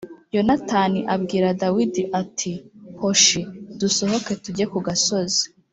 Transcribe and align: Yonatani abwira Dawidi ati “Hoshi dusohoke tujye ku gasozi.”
Yonatani 0.35 0.99
abwira 1.15 1.47
Dawidi 1.61 2.03
ati 2.21 2.51
“Hoshi 2.99 3.41
dusohoke 3.79 4.31
tujye 4.43 4.65
ku 4.71 4.77
gasozi.” 4.87 5.45